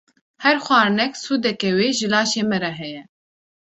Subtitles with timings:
[0.43, 3.01] Her xwarinek sûdeke wê ji laşê me re heye.